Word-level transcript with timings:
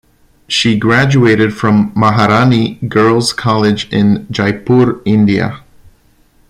She 0.47 0.79
graduated 0.79 1.53
from 1.53 1.91
Maharani 1.95 2.79
Girls 2.89 3.33
college 3.33 3.87
in 3.93 4.25
Jaipur, 4.31 4.99
India. 5.05 5.59